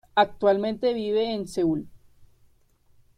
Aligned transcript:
Actualmente 0.15 0.95
vive 0.95 1.31
en 1.31 1.47
Seúl. 1.47 1.87